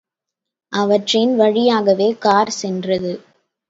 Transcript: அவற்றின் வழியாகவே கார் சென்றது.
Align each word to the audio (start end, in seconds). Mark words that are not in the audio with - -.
அவற்றின் 0.73 1.35
வழியாகவே 1.35 2.09
கார் 2.19 2.53
சென்றது. 2.61 3.13